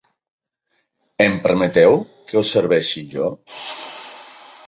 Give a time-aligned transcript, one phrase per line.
[1.25, 1.99] Em permeteu
[2.31, 3.27] que us serveixi jo?